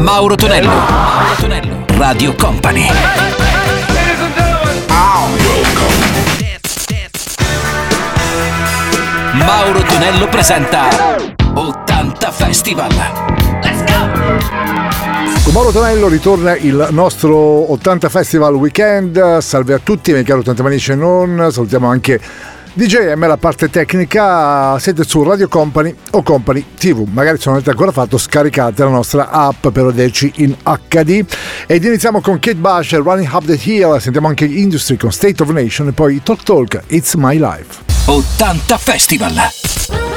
Mauro 0.00 0.34
Tonello. 0.34 0.68
Mauro 0.70 1.34
Tonello. 1.38 1.84
Radio 1.98 2.34
Company. 2.34 2.86
Mauro 9.34 9.82
Tonello 9.82 10.28
presenta 10.28 10.88
80 11.52 12.30
Festival. 12.30 12.90
Con 15.42 15.52
Mauro 15.52 15.70
Tonello 15.70 16.08
ritorna 16.08 16.56
il 16.56 16.88
nostro 16.92 17.70
80 17.70 18.08
Festival 18.08 18.54
Weekend. 18.54 19.38
Salve 19.38 19.74
a 19.74 19.80
tutti, 19.82 20.12
miei 20.12 20.24
cari 20.24 20.40
80 20.40 20.62
manici 20.62 20.92
e 20.92 20.94
non. 20.94 21.48
Salutiamo 21.50 21.88
anche 21.88 22.18
DJM, 22.72 23.26
la 23.26 23.36
parte 23.36 23.68
tecnica, 23.68 24.78
siete 24.78 25.02
su 25.02 25.24
Radio 25.24 25.48
Company 25.48 25.92
o 26.12 26.22
Company 26.22 26.64
TV. 26.78 27.04
Magari 27.10 27.36
se 27.36 27.44
non 27.46 27.54
avete 27.56 27.70
ancora 27.70 27.90
fatto, 27.90 28.16
scaricate 28.16 28.84
la 28.84 28.90
nostra 28.90 29.30
app 29.30 29.66
per 29.68 29.86
vederci 29.86 30.32
in 30.36 30.54
HD. 30.62 31.24
Ed 31.66 31.82
iniziamo 31.82 32.20
con 32.20 32.38
Kate 32.38 32.56
Bush, 32.56 32.94
Running 32.94 33.28
Up 33.32 33.44
the 33.44 33.58
Hill. 33.60 33.98
Sentiamo 33.98 34.28
anche 34.28 34.44
Industry 34.44 34.96
con 34.96 35.10
State 35.10 35.42
of 35.42 35.48
Nation 35.50 35.88
e 35.88 35.92
poi 35.92 36.22
Talk 36.22 36.44
Talk, 36.44 36.80
It's 36.86 37.14
My 37.14 37.38
Life. 37.38 37.82
80 38.06 38.78
Festival. 38.78 40.09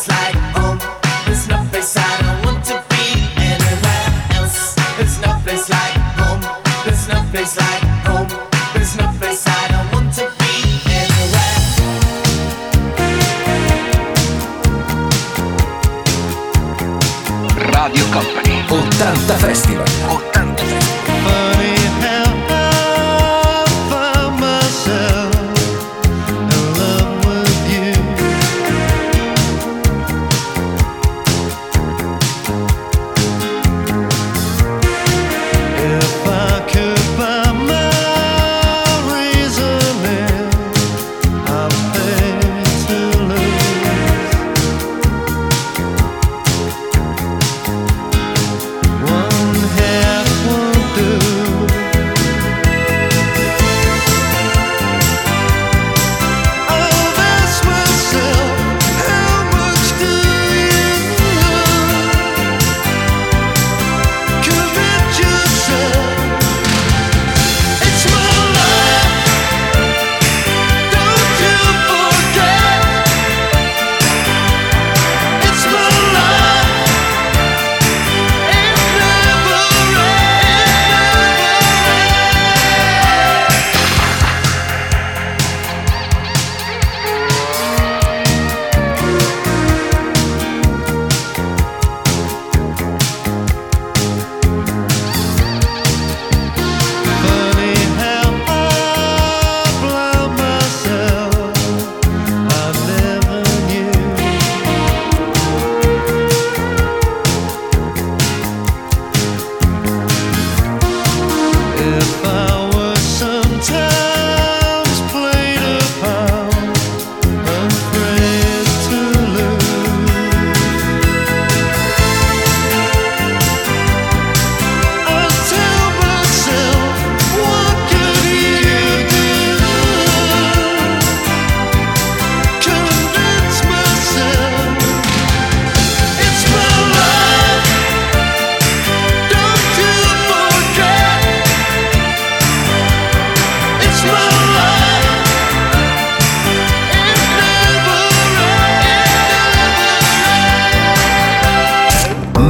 just 0.00 0.08
like 0.08 0.39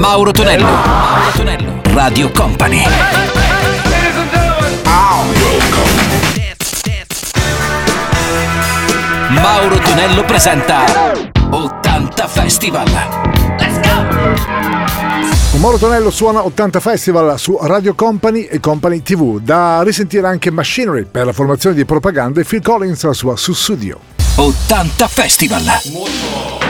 Mauro 0.01 0.33
Tonello. 0.33 0.65
Mauro 0.65 1.31
Tonello. 1.37 1.83
Radio 1.93 2.31
Company. 2.31 2.83
Mauro 9.29 9.79
Tonello 9.79 10.25
presenta 10.25 10.87
80 11.51 12.27
Festival. 12.29 12.89
Let's 13.59 13.79
go! 13.83 15.59
Mauro 15.59 15.77
Tonello 15.77 16.09
suona 16.09 16.47
80 16.47 16.81
Festival 16.81 17.39
su 17.39 17.59
Radio 17.61 17.95
Company 17.95 18.45
e 18.45 18.59
Company 18.59 19.03
TV. 19.03 19.39
Da 19.39 19.83
risentire 19.83 20.27
anche 20.27 20.51
Machinery 20.51 21.05
per 21.05 21.27
la 21.27 21.35
formazione 21.35 21.77
di 21.77 21.85
propaganda 21.85 22.41
e 22.41 22.45
Phil 22.45 22.63
Collins 22.63 23.03
la 23.03 23.13
sua 23.13 23.37
Sussudio. 23.37 24.01
80 24.37 25.09
Festival. 25.09 25.63
Molto. 25.93 26.70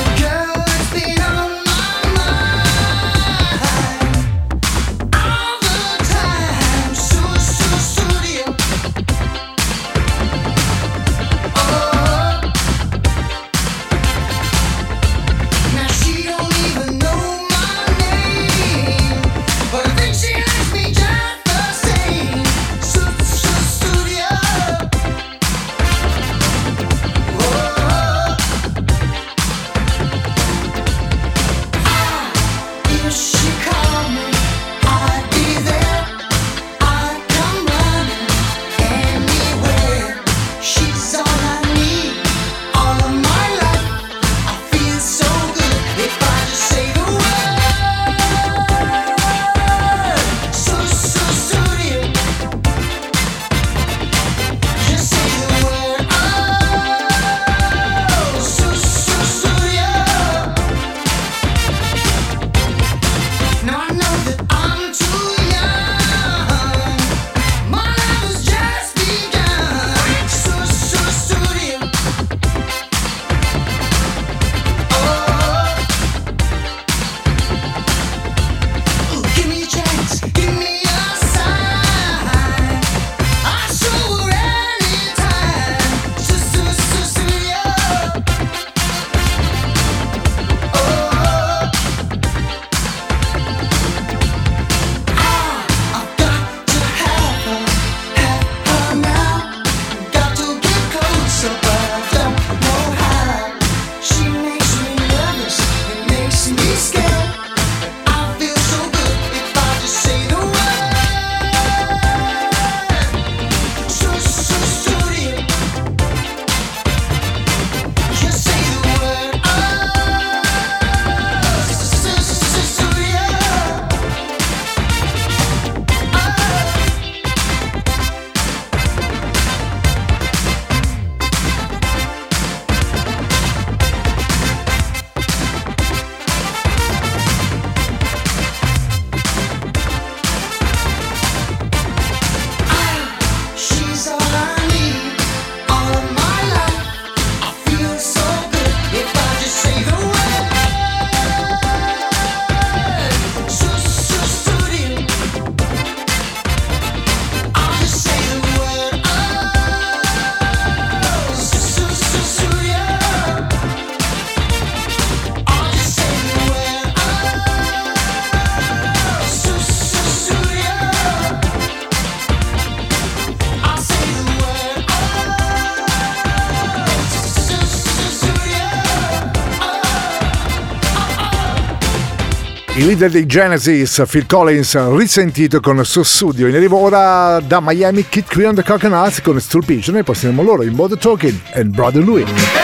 Leader 182.91 183.09
dei 183.09 183.25
Genesis, 183.25 184.03
Phil 184.05 184.25
Collins, 184.25 184.77
risentito 184.97 185.61
con 185.61 185.77
il 185.77 185.85
suo 185.85 186.03
studio. 186.03 186.47
In 186.47 186.55
arrivo 186.55 186.77
ora 186.77 187.39
da 187.39 187.61
Miami 187.61 188.05
Kid 188.09 188.25
Creon 188.25 188.53
the 188.53 188.63
Coconuts 188.63 189.21
con 189.21 189.39
Steel 189.39 189.63
Pigeon 189.63 189.97
e 189.97 190.03
poi 190.03 190.13
saremo 190.13 190.43
loro 190.43 190.63
in 190.63 190.73
Mother 190.73 190.97
Talking 190.97 191.39
e 191.53 191.63
Brother 191.63 192.03
Louis. 192.03 192.60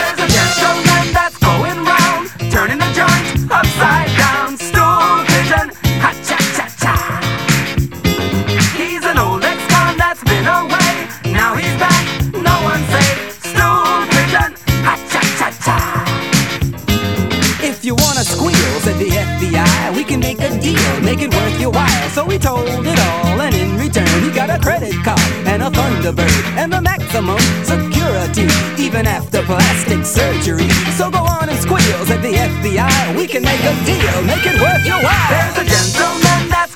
And 26.08 26.18
a 26.18 26.22
Thunderbird 26.22 26.56
and 26.56 26.72
the 26.72 26.80
maximum 26.80 27.38
security, 27.64 28.48
even 28.82 29.06
after 29.06 29.42
plastic 29.42 30.04
surgery. 30.04 30.68
So 30.96 31.10
go 31.10 31.18
on 31.18 31.48
and 31.48 31.58
squeals 31.58 32.10
at 32.10 32.22
the 32.22 32.32
FBI. 32.32 33.16
We 33.16 33.26
can 33.26 33.42
make 33.42 33.60
a 33.60 33.74
deal, 33.84 34.22
make 34.22 34.44
it 34.46 34.60
worth 34.60 34.84
your 34.86 35.00
while. 35.02 35.30
There's 35.30 35.58
a 35.58 35.64
gentleman 35.64 36.48
that's 36.48 36.67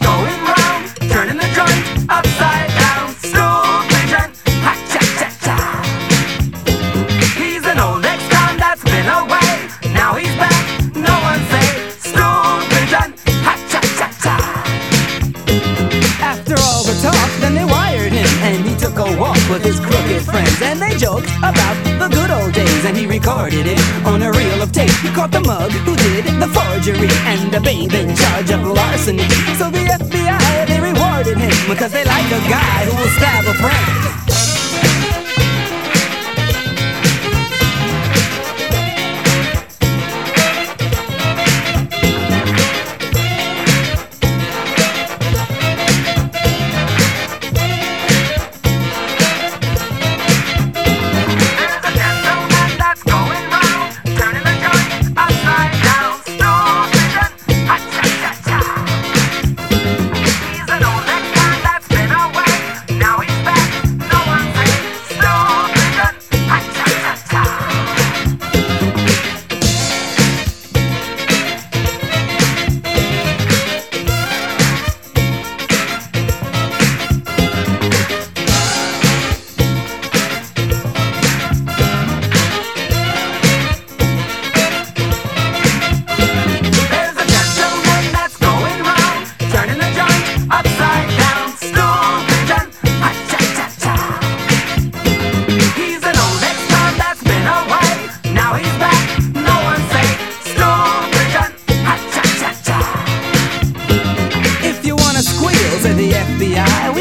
with 19.52 19.62
his 19.62 19.78
crooked 19.80 20.22
friends, 20.22 20.62
and 20.62 20.80
they 20.80 20.96
joked 20.96 21.28
about 21.44 21.76
the 22.00 22.08
good 22.08 22.30
old 22.30 22.54
days, 22.54 22.84
and 22.86 22.96
he 22.96 23.06
recorded 23.06 23.66
it 23.66 23.78
on 24.06 24.22
a 24.22 24.32
reel 24.32 24.62
of 24.62 24.72
tape. 24.72 24.90
He 25.04 25.10
caught 25.12 25.30
the 25.30 25.40
mug 25.40 25.70
who 25.84 25.94
did 25.94 26.24
the 26.40 26.48
forgery, 26.48 27.12
and 27.28 27.52
the 27.52 27.60
babe 27.60 27.92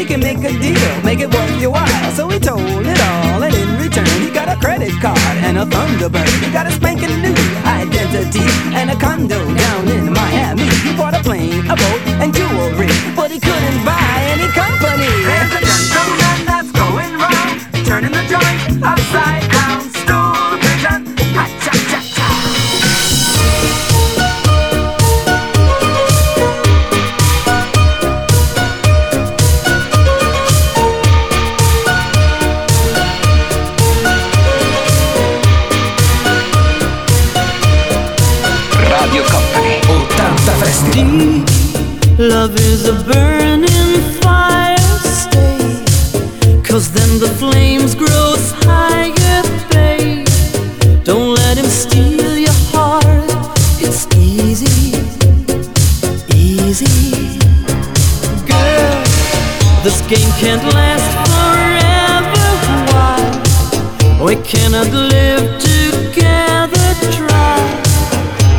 we 0.02 0.08
can 0.08 0.18
make 0.18 0.38
a 0.38 0.52
deal, 0.58 1.02
make 1.04 1.20
it 1.20 1.32
worth 1.32 1.60
your 1.60 1.70
while. 1.70 2.10
So 2.16 2.28
he 2.28 2.40
told 2.40 2.84
it 2.84 3.00
all, 3.00 3.40
and 3.40 3.54
in 3.54 3.68
return, 3.78 4.20
he 4.20 4.30
got 4.30 4.48
a 4.48 4.56
credit 4.56 4.90
card 5.00 5.36
and 5.46 5.56
a 5.56 5.64
Thunderbird. 5.64 6.28
He 6.44 6.50
got 6.50 6.66
a 6.66 6.72
spanking 6.72 7.22
new 7.22 7.34
identity 7.64 8.42
and 8.74 8.90
a 8.90 8.96
condo 8.96 9.38
down 9.54 9.88
in 9.88 10.12
Miami. 10.12 10.66
He 10.82 10.96
bought 10.96 11.14
a 11.14 11.22
plane, 11.22 11.70
a 11.70 11.76
boat, 11.76 12.02
and 12.18 12.34
jewelry, 12.34 12.90
but 13.14 13.30
he 13.30 13.38
couldn't 13.38 13.84
buy 13.84 14.18
any 14.34 14.48
company. 14.50 15.71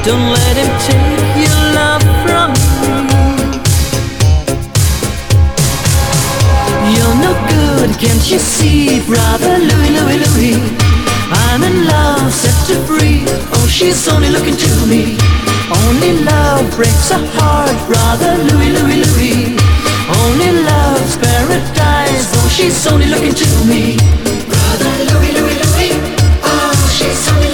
Don't 0.03 0.29
let 0.33 0.57
him 0.57 0.67
take 0.83 1.47
your 1.47 1.61
love 1.79 2.03
from 2.27 2.51
me. 2.51 3.23
You're 6.91 7.17
no 7.23 7.31
good, 7.47 7.89
can't 7.97 8.29
you 8.29 8.37
see, 8.37 8.99
brother 9.07 9.57
Louis, 9.59 9.91
Louis, 9.95 10.19
Louis? 10.27 10.59
I'm 11.31 11.63
in 11.63 11.87
love, 11.87 12.33
set 12.33 12.51
to 12.67 12.75
free. 12.83 13.23
Oh, 13.55 13.65
she's 13.71 14.05
only 14.09 14.27
looking 14.27 14.57
to 14.57 14.71
me. 14.91 15.15
Only 15.87 16.19
love 16.23 16.69
breaks 16.75 17.09
a 17.11 17.19
heart, 17.39 17.77
brother 17.87 18.35
Louis, 18.51 18.71
Louis, 18.75 18.99
Louis. 19.07 19.55
Only 20.19 20.51
love's 20.67 21.15
paradise. 21.15 22.27
Oh, 22.35 22.49
she's 22.51 22.85
only 22.87 23.07
looking 23.07 23.33
to 23.33 23.47
me. 23.71 23.95
Brother 24.51 24.93
Louis, 25.15 25.31
Louis, 25.31 25.57
Louis. 25.63 25.93
Oh, 26.43 26.75
she's 26.91 27.23
only 27.31 27.52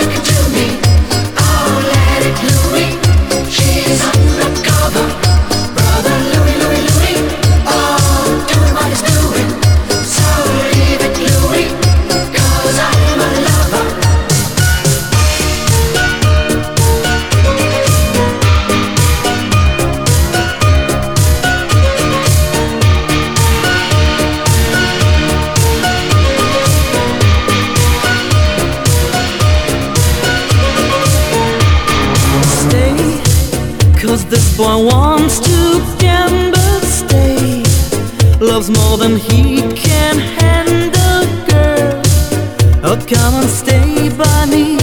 come 43.29 43.41
and 43.41 43.49
stay 43.49 44.09
by 44.17 44.45
me 44.45 44.77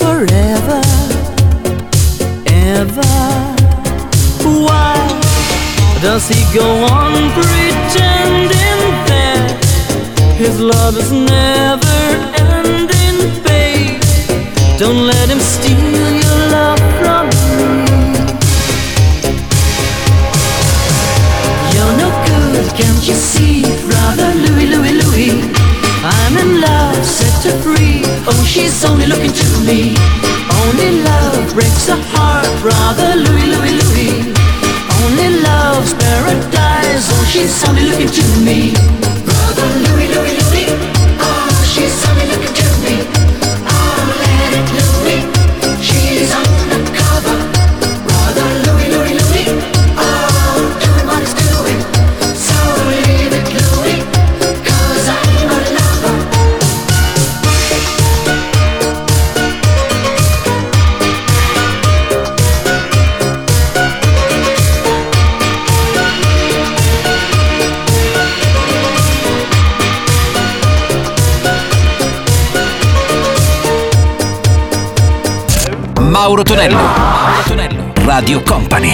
forever, 0.00 0.80
ever. 2.46 3.14
Why 4.66 4.96
does 6.00 6.28
he 6.28 6.40
go 6.54 6.68
on 6.84 7.12
pretending 7.36 8.80
that 9.10 9.58
his 10.36 10.60
love 10.60 10.96
is 10.96 11.10
never 11.12 11.98
ending, 12.52 13.18
babe? 13.44 14.00
Don't 14.78 15.06
let 15.06 15.28
him 15.28 15.40
steal 15.40 16.10
your 16.24 16.38
love 16.56 16.82
from 17.00 17.26
me. 17.28 17.98
You're 21.74 21.94
no 22.02 22.08
good, 22.28 22.66
can't 22.78 23.02
you 23.08 23.14
see, 23.14 23.57
free. 27.62 28.02
Oh, 28.28 28.44
she's 28.44 28.84
only 28.84 29.06
looking 29.06 29.32
to 29.32 29.48
me. 29.66 29.94
Only 30.62 31.02
love 31.02 31.52
breaks 31.52 31.88
a 31.88 31.96
heart, 32.14 32.46
brother 32.62 33.16
Louis, 33.16 33.46
Louis, 33.52 33.74
Louis. 33.82 34.14
Only 35.02 35.28
love's 35.42 35.94
paradise. 35.94 37.04
Oh, 37.10 37.24
she's 37.30 37.56
only 37.68 37.84
looking 37.90 38.08
to 38.08 38.24
me. 38.46 38.74
Brother 39.26 39.68
Louis, 39.84 39.97
Mauro 76.20 76.42
Tonello. 76.42 76.76
Mauro 76.76 77.42
Tonello. 77.46 77.92
Radio 78.04 78.42
Company. 78.42 78.92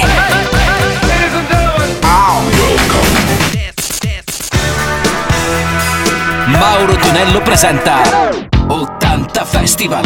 Mauro 6.48 6.96
Tonello 6.96 7.40
presenta 7.40 8.02
80 8.66 9.44
Festival. 9.46 10.04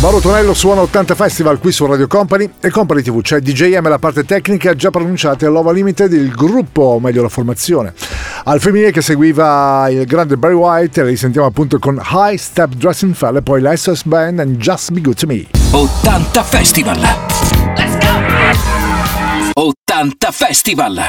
Mauro 0.00 0.18
Tonello 0.18 0.54
suona 0.54 0.80
80 0.80 1.14
Festival 1.14 1.60
qui 1.60 1.70
su 1.70 1.86
Radio 1.86 2.08
Company 2.08 2.50
e 2.60 2.70
Company 2.70 3.02
TV, 3.02 3.20
c'è 3.20 3.38
DJM 3.38 3.88
la 3.88 4.00
parte 4.00 4.24
tecnica 4.24 4.74
già 4.74 4.90
pronunciata 4.90 5.46
e 5.46 5.48
Lova 5.48 5.70
Limited 5.70 6.12
il 6.12 6.30
gruppo, 6.30 6.82
o 6.82 7.00
meglio 7.00 7.22
la 7.22 7.28
formazione. 7.28 7.94
Al 8.44 8.60
femminile 8.60 8.92
che 8.92 9.02
seguiva 9.02 9.88
il 9.90 10.06
grande 10.06 10.36
Barry 10.36 10.54
White, 10.54 11.04
li 11.04 11.16
sentiamo 11.16 11.46
appunto 11.46 11.78
con 11.78 12.00
High 12.10 12.36
Step 12.36 12.74
Dressing 12.74 13.14
Fell 13.14 13.36
e 13.36 13.42
poi 13.42 13.60
l'SOS 13.60 14.04
Band 14.04 14.40
and 14.40 14.56
Just 14.56 14.90
Be 14.92 15.00
Good 15.00 15.18
To 15.18 15.26
Me. 15.26 15.46
80 15.70 16.42
Festival. 16.42 16.98
80 19.54 20.30
Festival. 20.30 21.08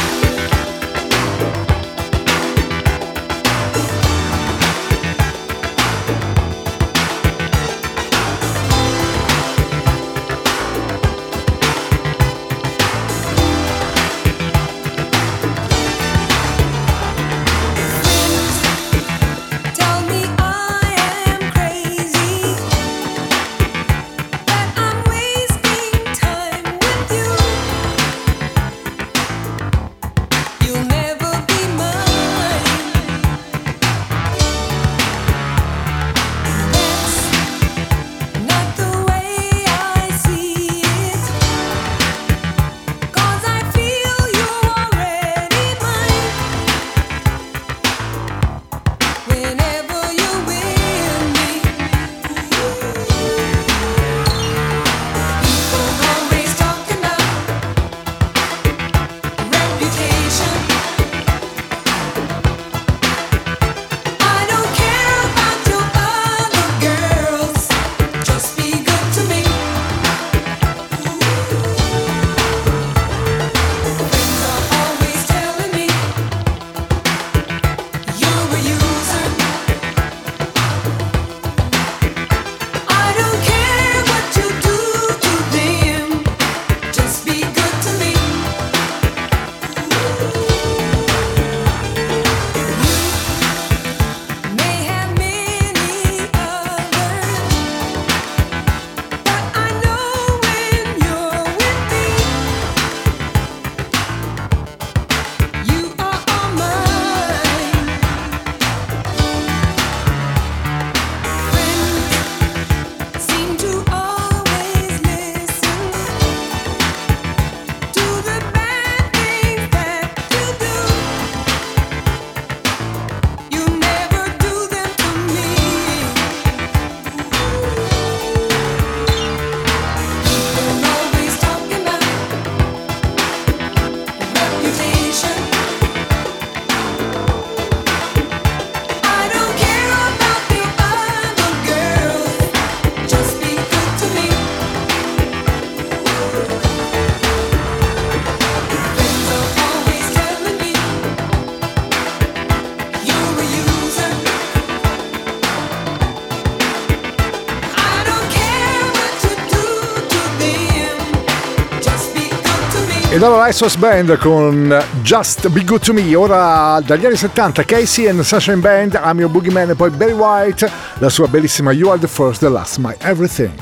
Ed 163.21 163.27
allora 163.27 163.49
Isos 163.49 163.75
Band 163.75 164.17
con 164.17 164.83
Just 165.03 165.47
Be 165.49 165.63
Good 165.63 165.83
To 165.83 165.93
Me, 165.93 166.15
ora 166.15 166.81
dagli 166.83 167.05
anni 167.05 167.15
70 167.15 167.63
Casey 167.65 168.07
and 168.07 168.19
Sunshine 168.21 168.57
Band, 168.57 168.99
I'm 168.99 169.19
Your 169.19 169.29
Boogeyman 169.29 169.69
e 169.69 169.75
poi 169.75 169.91
Barry 169.91 170.13
White, 170.13 170.67
la 170.97 171.09
sua 171.09 171.27
bellissima 171.27 171.71
You 171.71 171.89
Are 171.91 171.99
The 171.99 172.07
First, 172.07 172.39
The 172.39 172.49
Last, 172.49 172.77
My 172.79 172.95
Everything. 172.97 173.53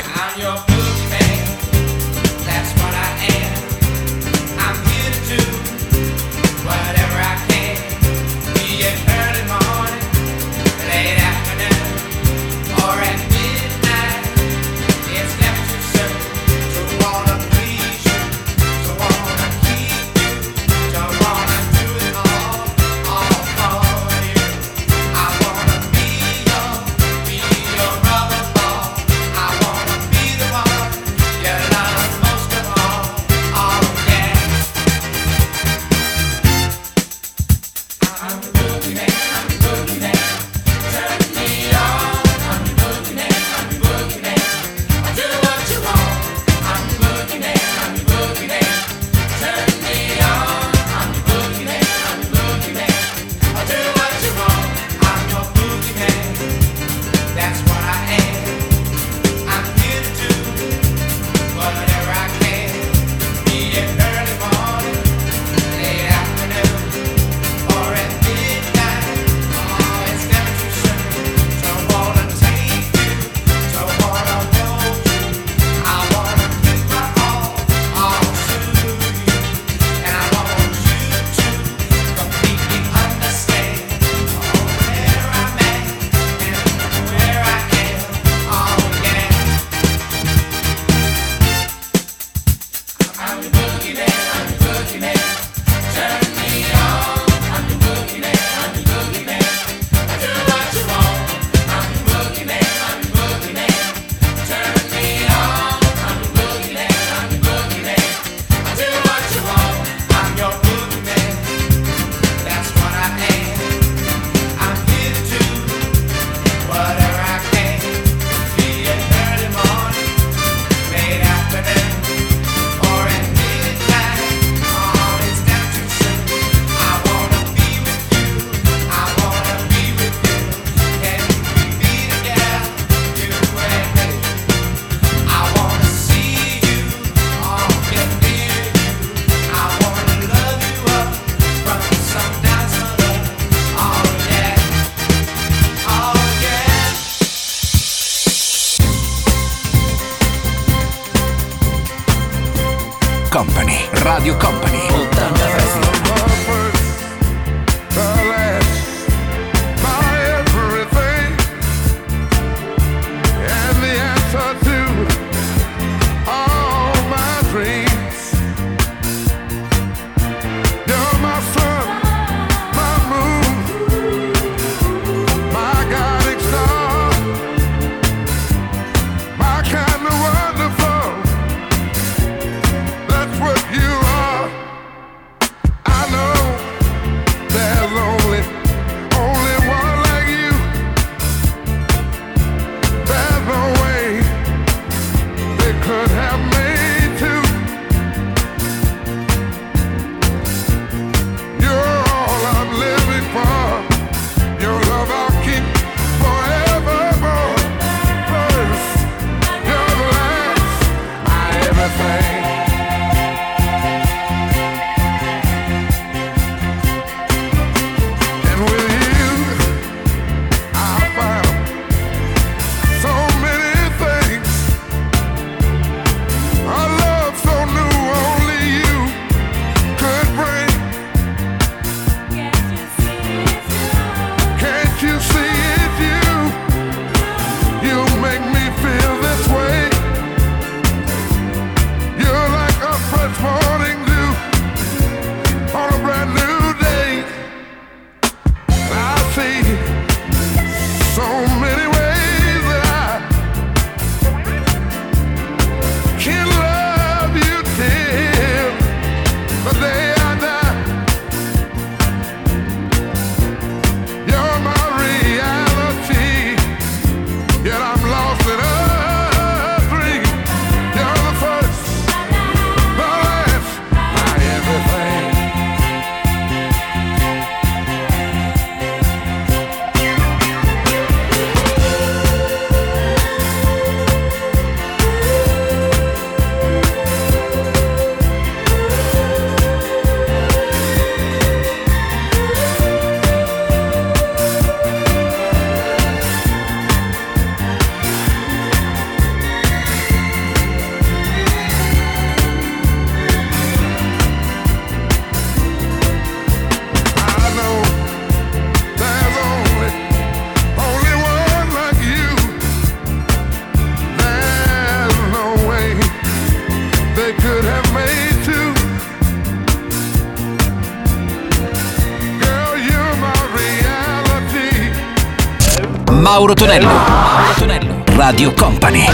Mauro 326.39 326.53
Tonello. 326.53 326.87
Mauro 326.87 327.53
Tonello. 327.57 328.03
Radio 328.15 328.53
Company. 328.53 329.05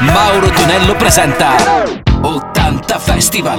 Mauro 0.00 0.48
Tonello 0.48 0.96
presenta 0.96 1.56
80 2.22 2.98
Festival. 3.00 3.58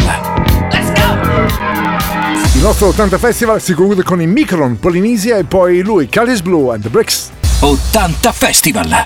Il 2.53 2.61
nostro 2.61 2.87
80 2.87 3.19
Festival 3.19 3.61
si 3.61 3.75
conclude 3.75 4.01
con 4.01 4.19
i 4.19 4.25
Micron, 4.25 4.79
Polinisia 4.79 5.37
e 5.37 5.43
poi 5.43 5.83
lui, 5.83 6.09
Calis 6.09 6.41
Blue 6.41 6.73
and 6.73 6.81
the 6.81 6.89
Bricks. 6.89 7.29
80 7.59 8.31
Festival. 8.31 9.03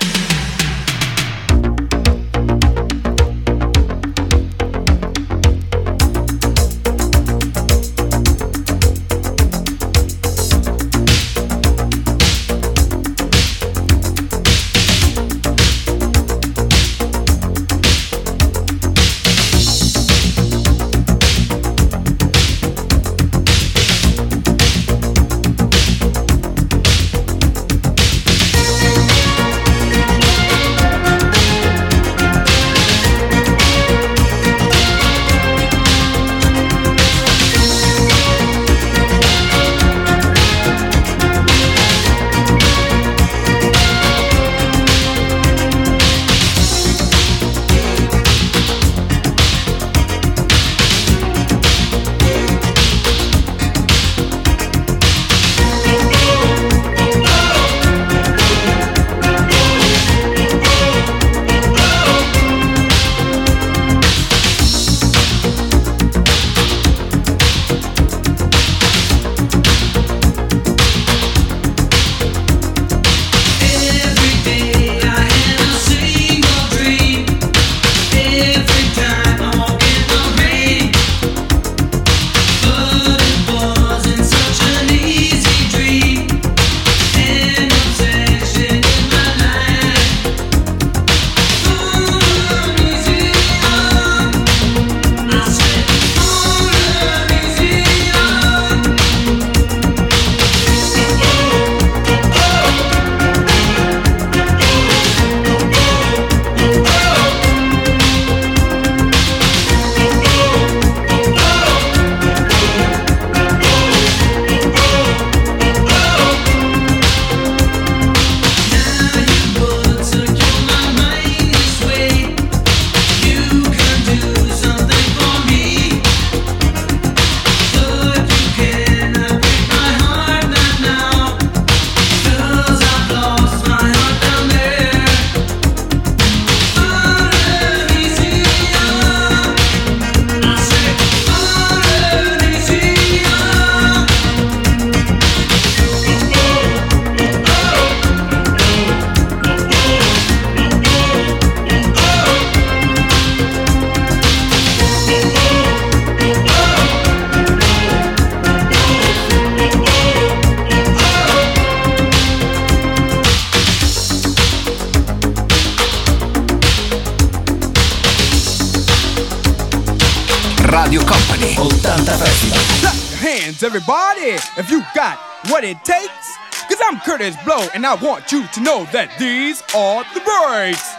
What 175.64 175.70
it 175.70 175.84
takes. 175.84 176.36
Cause 176.68 176.78
I'm 176.82 177.00
Curtis 177.00 177.36
Blow, 177.44 177.66
and 177.74 177.86
I 177.86 177.94
want 177.94 178.32
you 178.32 178.46
to 178.46 178.60
know 178.60 178.86
that 178.92 179.10
these 179.18 179.62
are 179.74 180.04
the 180.12 180.20
breaks. 180.20 180.92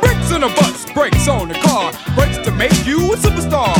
Brakes 0.00 0.32
on 0.32 0.44
a 0.44 0.48
bus, 0.48 0.92
brakes 0.92 1.28
on 1.28 1.50
a 1.50 1.60
car, 1.60 1.92
brakes 2.14 2.38
to 2.38 2.52
make 2.52 2.86
you 2.86 3.12
a 3.12 3.16
superstar, 3.16 3.74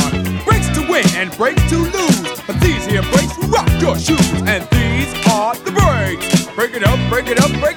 brakes 0.45 0.69
to 0.77 0.81
win 0.89 1.05
and 1.15 1.35
brakes 1.37 1.61
to 1.69 1.77
lose. 1.77 2.41
But 2.45 2.59
these 2.59 2.85
here 2.85 3.03
brakes 3.03 3.37
rock 3.47 3.69
your 3.81 3.97
shoes, 3.97 4.41
and 4.45 4.63
these 4.69 5.11
are 5.29 5.55
the 5.55 5.71
brakes. 5.71 6.45
Break 6.55 6.75
it 6.75 6.83
up, 6.83 6.99
break 7.09 7.27
it 7.27 7.39
up, 7.39 7.51
break 7.59 7.74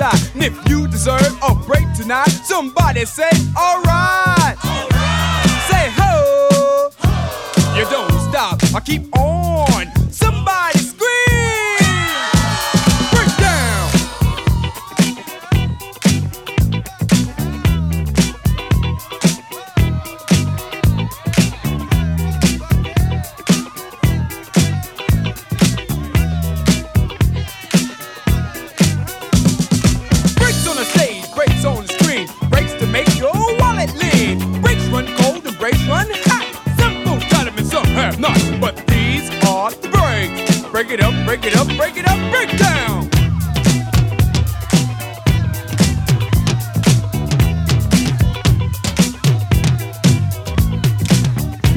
side 0.00 0.34
And 0.34 0.42
if 0.42 0.54
you 0.68 0.88
deserve 0.88 1.32
a 1.48 1.54
break 1.66 1.86
tonight, 1.94 2.32
somebody 2.52 3.04
say, 3.04 3.30
alright. 3.56 4.56
Say 5.68 5.84
ho. 5.98 6.90
You 7.76 7.84
don't 7.94 8.16
stop. 8.28 8.58
I 8.74 8.80
keep 8.80 9.02
on. 9.16 9.29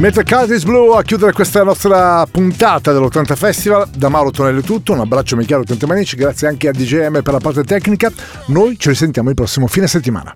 Metal 0.04 0.26
Curtis 0.26 0.66
Blue 0.66 0.97
a 0.97 1.01
chiudere 1.01 1.32
questa 1.32 1.64
nostra 1.64 2.28
puntata 2.30 2.91
dell'80 2.91 3.38
Festival. 3.38 3.88
Da 3.88 4.10
Mauro 4.10 4.32
Tonello 4.32 4.60
tutto, 4.60 4.91
un 4.91 4.99
abbraccio 4.99 5.38
Michele 5.38 5.62
80 5.62 5.88
Manici, 5.88 6.18
grazie 6.18 6.49
anche 6.49 6.68
a 6.68 6.74
DJM 6.74 7.22
per 7.22 7.32
la 7.32 7.39
parte 7.39 7.64
tecnica. 7.64 8.12
Noi 8.47 8.78
ci 8.78 8.89
risentiamo 8.89 9.30
il 9.30 9.36
prossimo 9.36 9.66
fine 9.68 9.88
settimana. 9.88 10.36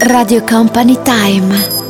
Radio 0.00 0.42
Company 0.42 0.98
Time. 1.04 1.81